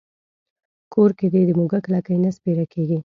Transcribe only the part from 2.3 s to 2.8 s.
سپېره